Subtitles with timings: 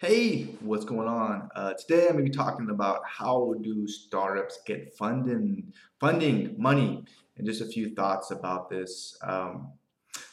[0.00, 1.50] Hey, what's going on?
[1.54, 7.04] Uh, today I'm going to be talking about how do startups get funding, funding, money,
[7.36, 9.18] and just a few thoughts about this.
[9.22, 9.72] Um,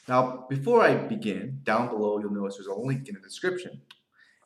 [0.08, 3.82] now, before I begin, down below you'll notice there's a link in the description.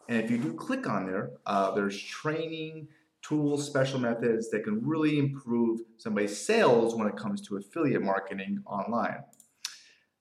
[0.10, 2.88] And if you do click on there, uh, there's training,
[3.22, 8.64] tools, special methods that can really improve somebody's sales when it comes to affiliate marketing
[8.66, 9.20] online.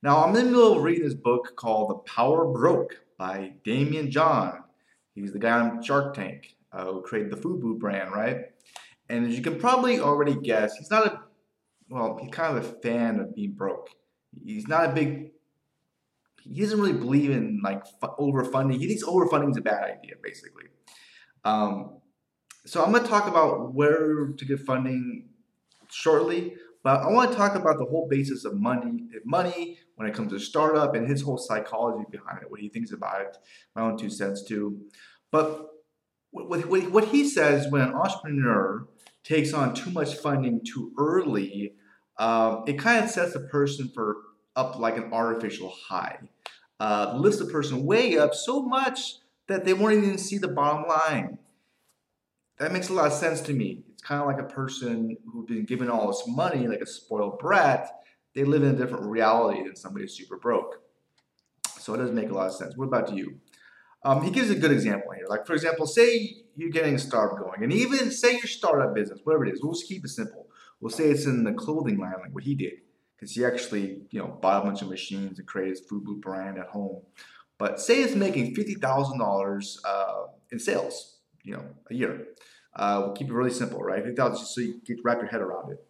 [0.03, 4.11] Now, I'm in the middle of reading this book called The Power Broke by Daymond
[4.11, 4.60] John.
[5.21, 8.38] He's the guy on Shark Tank uh, who created the FUBU brand, right?
[9.09, 11.20] And as you can probably already guess, he's not a,
[11.88, 13.88] well, he's kind of a fan of being broke.
[14.45, 15.33] He's not a big,
[16.42, 18.78] he doesn't really believe in like overfunding.
[18.78, 20.64] He thinks overfunding is a bad idea, basically.
[21.45, 21.98] Um,
[22.66, 25.30] so I'm going to talk about where to get funding
[25.91, 30.15] shortly, but I want to talk about the whole basis of money, money when it
[30.15, 33.37] comes to startup and his whole psychology behind it, what he thinks about it,
[33.77, 34.80] my own two cents too.
[35.30, 35.66] But
[36.33, 38.86] what he says when an entrepreneur
[39.25, 41.75] takes on too much funding too early,
[42.19, 44.17] uh, it kind of sets the person for
[44.56, 46.19] up like an artificial high.
[46.78, 49.17] Uh, lifts the person way up so much
[49.48, 51.39] that they won't even see the bottom line.
[52.61, 53.84] That makes a lot of sense to me.
[53.91, 57.39] It's kind of like a person who's been given all this money, like a spoiled
[57.39, 57.91] brat.
[58.34, 60.83] They live in a different reality than somebody who's super broke.
[61.78, 62.77] So it doesn't make a lot of sense.
[62.77, 63.41] What about you?
[64.05, 65.25] Um, he gives a good example here.
[65.27, 69.20] Like, for example, say you're getting a startup going, and even say your startup business,
[69.24, 70.47] whatever it is, we'll just keep it simple.
[70.80, 72.74] We'll say it's in the clothing line, like what he did,
[73.17, 76.20] because he actually, you know, bought a bunch of machines and created his food FUBU
[76.20, 77.02] brand at home.
[77.58, 79.80] But say it's making fifty thousand uh, dollars
[80.50, 81.20] in sales,
[81.51, 82.29] you know, a year.
[82.77, 84.03] Uh, we'll keep it really simple, right?
[84.03, 85.84] Fifty thousand, just so you get wrap your head around it.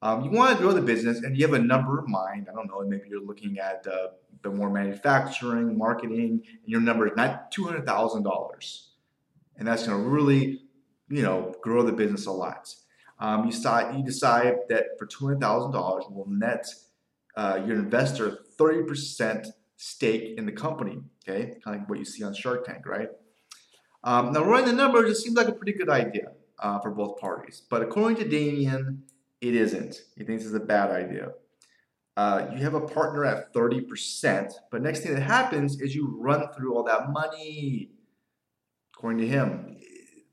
[0.00, 2.48] Um, you want to grow the business, and you have a number in mind.
[2.48, 4.08] I don't know, maybe you're looking at uh,
[4.42, 8.90] the more manufacturing, marketing, and your number is not two hundred thousand dollars,
[9.56, 10.62] and that's going to really,
[11.08, 12.72] you know, grow the business a lot.
[13.18, 16.66] Um, you decide you decide that for two hundred thousand dollars will net
[17.36, 21.00] uh, your investor thirty percent stake in the company.
[21.22, 23.08] Okay, kind of like what you see on Shark Tank, right?
[24.04, 27.20] Um, now running the numbers, it seems like a pretty good idea uh, for both
[27.20, 29.02] parties, but according to Damien,
[29.40, 30.02] it isn't.
[30.16, 31.32] He thinks it's a bad idea
[32.16, 36.46] uh, you have a partner at 30%, but next thing that happens is you run
[36.54, 37.90] through all that money.
[38.94, 39.78] According to him,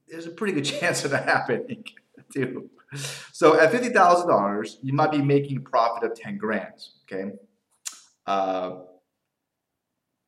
[0.07, 1.83] there's a pretty good chance of that happening
[2.33, 2.69] too.
[3.31, 7.31] So at $50,000, you might be making a profit of 10 grand, okay?
[8.25, 8.79] Uh,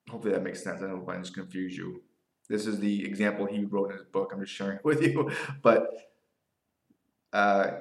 [0.10, 0.82] hopefully that makes sense.
[0.82, 2.02] I don't I just confuse you.
[2.52, 4.32] This is the example he wrote in his book.
[4.34, 5.32] I'm just sharing it with you.
[5.62, 5.88] But
[7.32, 7.72] uh,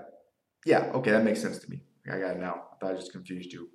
[0.64, 1.82] yeah, okay, that makes sense to me.
[2.06, 2.62] I got it now.
[2.72, 3.68] I thought I just confused you.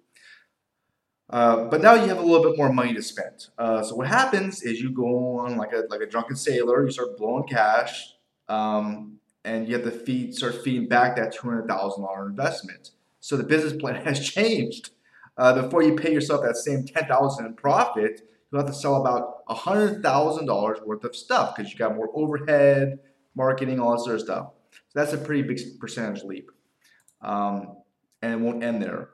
[1.30, 3.48] Uh, but now you have a little bit more money to spend.
[3.58, 6.86] Uh, so what happens is you go on like a like a drunken sailor.
[6.86, 8.14] You start blowing cash,
[8.48, 12.92] um, and you have to feed start feeding back that two hundred thousand dollar investment.
[13.20, 14.92] So the business plan has changed.
[15.38, 19.02] Uh, before you pay yourself that same ten thousand in profit, you have to sell
[19.02, 23.00] about hundred thousand dollars worth of stuff because you got more overhead,
[23.36, 24.48] marketing, all that sort of stuff.
[24.72, 26.52] So that's a pretty big percentage leap.
[27.22, 27.78] Um,
[28.22, 29.10] and it won't end there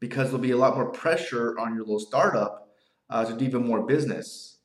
[0.00, 2.68] because there'll be a lot more pressure on your little startup
[3.10, 4.58] uh, to do even more business,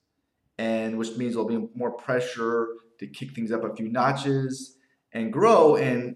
[0.58, 2.68] and which means there'll be more pressure
[3.00, 4.78] to kick things up a few notches
[5.14, 6.16] and grow, and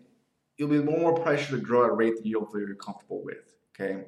[0.58, 3.54] it'll be more pressure to grow at a rate that you'll feel comfortable with.
[3.74, 4.06] Okay,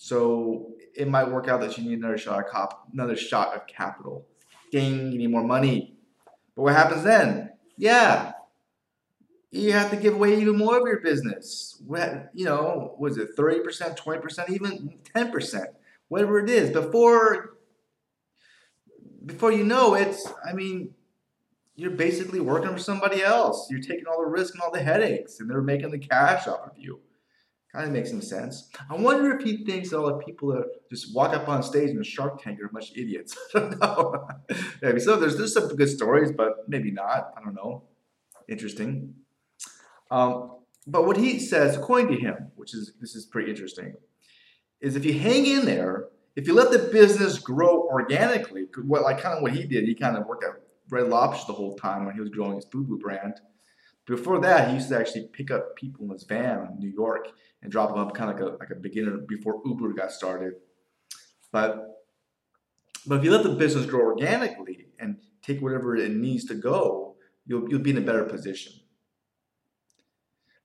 [0.00, 3.66] so it might work out that you need another shot of cop, another shot of
[3.66, 4.24] capital.
[4.70, 5.96] Ding, you need more money.
[6.54, 7.50] But what happens then?
[7.76, 8.32] Yeah,
[9.50, 11.82] you have to give away even more of your business.
[11.84, 15.64] What you know, was it 30%, 20%, even 10%,
[16.06, 16.70] whatever it is.
[16.70, 17.54] Before
[19.26, 20.16] before you know it,
[20.48, 20.94] I mean,
[21.74, 23.68] you're basically working for somebody else.
[23.68, 26.70] You're taking all the risk and all the headaches, and they're making the cash off
[26.70, 27.00] of you.
[27.78, 28.70] Kind of makes some sense.
[28.90, 31.90] I wonder if he thinks that all the people that just walk up on stage
[31.90, 33.38] in a Shark Tank are much idiots.
[33.54, 34.28] I don't know.
[34.82, 35.14] maybe so.
[35.14, 37.32] There's there's some good stories, but maybe not.
[37.36, 37.84] I don't know.
[38.48, 39.14] Interesting.
[40.10, 40.56] Um,
[40.88, 43.94] but what he says, according to him, which is this is pretty interesting,
[44.80, 49.20] is if you hang in there, if you let the business grow organically, what like
[49.20, 50.50] kind of what he did, he kind of worked at
[50.90, 53.34] Red Lobster the whole time when he was growing his FUBU brand.
[54.08, 57.28] Before that, he used to actually pick up people in his van in New York
[57.62, 60.54] and drop them up kind of like a, like a beginner before Uber got started.
[61.52, 62.06] But
[63.06, 67.16] but if you let the business grow organically and take whatever it needs to go,
[67.46, 68.72] you'll you'll be in a better position.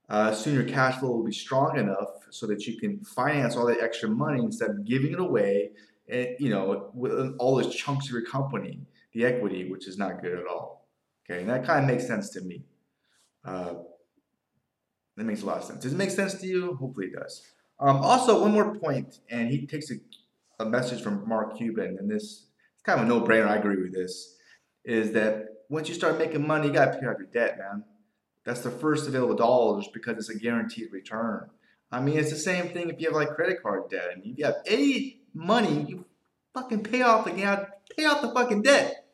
[0.08, 3.66] Uh, soon your cash flow will be strong enough so that you can finance all
[3.66, 5.70] that extra money instead of giving it away
[6.08, 8.80] and you know with all those chunks of your company
[9.12, 10.88] the equity, which is not good at all.
[11.24, 12.64] Okay, and that kind of makes sense to me.
[13.44, 13.74] Uh,
[15.16, 15.82] that makes a lot of sense.
[15.82, 16.74] Does it make sense to you?
[16.74, 17.42] Hopefully it does.
[17.78, 19.94] Um, also, one more point, and he takes a,
[20.60, 22.46] a message from Mark Cuban, and this is
[22.84, 23.48] kind of a no-brainer.
[23.48, 24.36] I agree with this.
[24.84, 27.84] Is that once you start making money, you got to pay off your debt, man.
[28.44, 31.48] That's the first available dollars because it's a guaranteed return.
[31.90, 34.08] I mean, it's the same thing if you have like credit card debt.
[34.12, 36.04] I mean, if you have any money, you
[36.52, 37.32] fucking pay off the
[37.96, 39.06] pay off the fucking debt.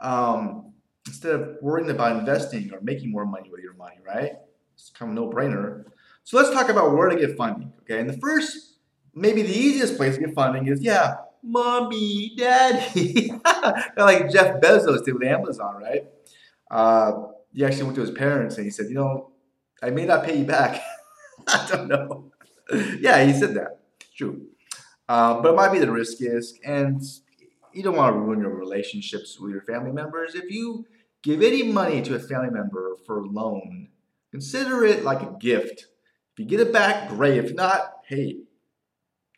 [0.00, 0.67] Um,
[1.08, 4.32] instead of worrying about investing or making more money with your money, right?
[4.74, 5.84] It's kind of a no-brainer.
[6.24, 7.72] So let's talk about where to get funding.
[7.80, 8.76] Okay, and the first,
[9.14, 13.32] maybe the easiest place to get funding is yeah, mommy, daddy,
[13.96, 16.04] like Jeff Bezos did with Amazon, right?
[16.70, 17.12] Uh,
[17.52, 19.32] he actually went to his parents and he said, you know,
[19.82, 20.82] I may not pay you back.
[21.48, 22.30] I don't know.
[23.00, 23.80] yeah, he said that.
[24.16, 24.46] True.
[25.08, 27.00] Uh, but it might be the riskiest, and
[27.72, 30.34] you don't want to ruin your relationships with your family members.
[30.34, 30.84] If you
[31.22, 33.88] give any money to a family member for a loan,
[34.30, 35.86] consider it like a gift.
[36.32, 37.44] If you get it back, great.
[37.44, 38.36] If not, hey,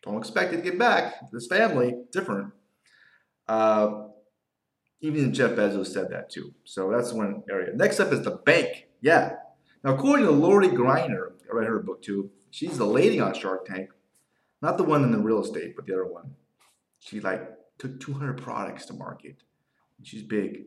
[0.03, 1.31] don't expect it to get back.
[1.31, 2.53] This family, different.
[3.47, 4.07] Uh,
[5.01, 6.53] even Jeff Bezos said that too.
[6.63, 7.73] So that's one area.
[7.75, 8.87] Next up is the bank.
[9.01, 9.35] Yeah.
[9.83, 12.29] Now, according to Lori Greiner, I read her book too.
[12.51, 13.89] She's the lady on Shark Tank,
[14.61, 16.35] not the one in the real estate, but the other one.
[16.99, 17.41] She like
[17.79, 19.37] took 200 products to market.
[20.03, 20.65] She's big.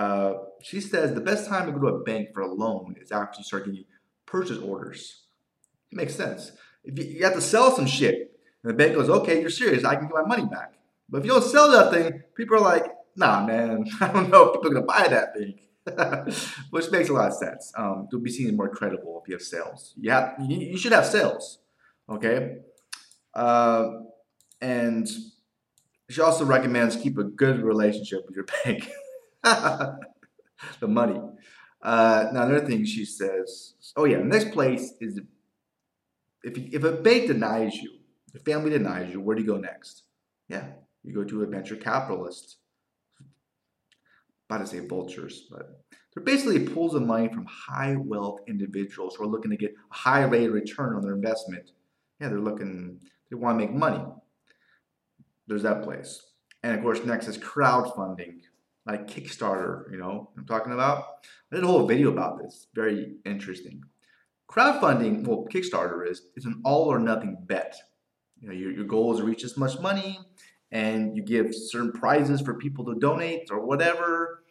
[0.00, 3.12] Uh, she says the best time to go to a bank for a loan is
[3.12, 3.84] after you start getting
[4.24, 5.24] purchase orders.
[5.92, 6.52] It makes sense.
[6.84, 9.84] If you, you have to sell some shit, and the bank goes, "Okay, you're serious.
[9.84, 10.72] I can get my money back."
[11.10, 14.44] But if you don't sell that thing, people are like, "Nah, man, I don't know
[14.44, 15.58] if people are gonna buy that thing."
[16.70, 17.70] which makes a lot of sense.
[17.76, 19.92] Um, to be seen more credible if you have sales.
[20.00, 21.58] You have you, you should have sales,
[22.08, 22.58] okay?
[23.34, 23.90] Uh,
[24.62, 25.06] and
[26.08, 28.90] she also recommends keep a good relationship with your bank.
[30.80, 31.20] the money.
[31.82, 33.74] Uh, now another thing she says.
[33.96, 35.20] Oh yeah, next place is
[36.42, 37.98] if if a bank denies you,
[38.32, 40.04] the family denies you, where do you go next?
[40.48, 40.66] Yeah,
[41.02, 42.60] you go to a venture capitalist
[44.50, 45.80] about to say vultures, but
[46.12, 49.94] they're basically pools of money from high wealth individuals who are looking to get a
[49.94, 51.70] high rate of return on their investment.
[52.20, 52.98] Yeah, they're looking,
[53.30, 54.02] they want to make money.
[55.46, 56.20] There's that place.
[56.64, 58.40] And of course, next is crowdfunding,
[58.86, 61.04] like Kickstarter, you know, I'm talking about.
[61.52, 63.82] I did a whole video about this, very interesting.
[64.50, 67.76] Crowdfunding, well, Kickstarter is, is an all or nothing bet.
[68.40, 70.18] You know, your, your goal is to reach this much money,
[70.72, 74.44] and you give certain prizes for people to donate or whatever.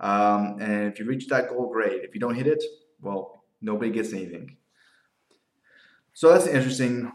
[0.00, 2.02] Um, and if you reach that goal, great.
[2.02, 2.62] If you don't hit it,
[3.00, 4.56] well, nobody gets anything.
[6.14, 7.12] So that's an interesting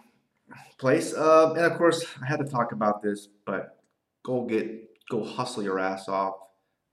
[0.78, 1.14] place.
[1.14, 3.80] Uh, and of course, I had to talk about this, but
[4.24, 4.68] go get,
[5.10, 6.36] go hustle your ass off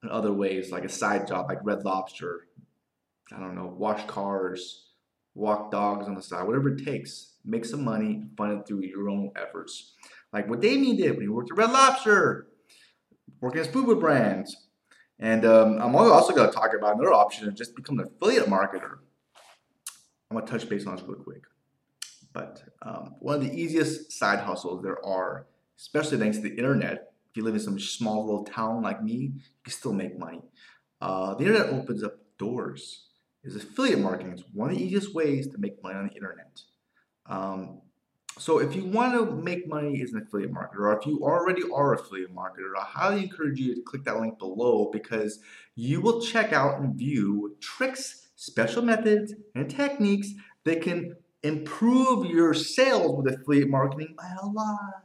[0.04, 2.46] in other ways, like a side job, like Red Lobster.
[3.32, 4.88] I don't know, wash cars,
[5.34, 7.32] walk dogs on the side, whatever it takes.
[7.44, 9.94] Make some money, fund it through your own efforts.
[10.32, 12.48] Like what Damien did when he worked at Red Lobster,
[13.40, 14.56] working as food with brands.
[15.18, 18.46] And um, I'm also going to talk about another option of just become an affiliate
[18.46, 18.98] marketer.
[20.30, 21.42] I'm going to touch base on this real quick.
[22.32, 25.46] But um, one of the easiest side hustles there are,
[25.78, 29.12] especially thanks to the internet, if you live in some small little town like me,
[29.12, 30.40] you can still make money.
[31.00, 33.08] Uh, the internet opens up doors.
[33.42, 34.34] Is affiliate marketing.
[34.34, 36.60] It's one of the easiest ways to make money on the internet.
[37.26, 37.82] Um,
[38.38, 41.62] so if you want to make money as an affiliate marketer, or if you already
[41.74, 45.40] are affiliate marketer, I highly encourage you to click that link below because
[45.74, 50.28] you will check out and view tricks, special methods, and techniques
[50.64, 55.03] that can improve your sales with affiliate marketing by a lot.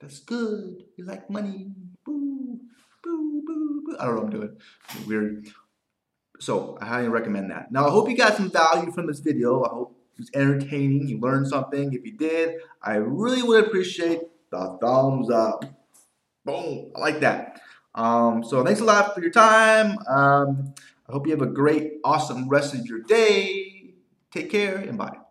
[0.00, 0.84] That's good.
[0.96, 1.72] You like money.
[2.04, 2.60] Boo,
[3.02, 3.96] boo, boo, boo.
[3.98, 4.56] I don't know what I'm doing.
[5.06, 5.48] Weird.
[6.40, 7.72] So I highly recommend that.
[7.72, 9.64] Now I hope you got some value from this video.
[9.64, 11.92] I hope was entertaining, you learned something.
[11.92, 15.64] If you did, I really would appreciate the thumbs up.
[16.44, 17.60] Boom, I like that.
[17.94, 19.98] Um, so thanks a lot for your time.
[20.08, 20.74] Um,
[21.08, 23.94] I hope you have a great, awesome rest of your day.
[24.32, 25.27] Take care and bye.